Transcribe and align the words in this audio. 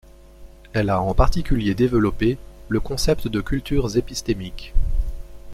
Elle 0.73 0.89
a 0.89 0.99
en 0.99 1.13
particulier 1.13 1.75
développé 1.75 2.39
le 2.69 2.79
concept 2.79 3.27
de 3.27 3.39
cultures 3.39 3.97
épistémiques. 3.97 4.73